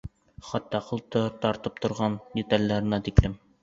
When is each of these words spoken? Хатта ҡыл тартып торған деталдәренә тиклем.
Хатта 0.47 0.81
ҡыл 0.87 1.03
тартып 1.17 1.79
торған 1.87 2.19
деталдәренә 2.35 3.05
тиклем. 3.11 3.43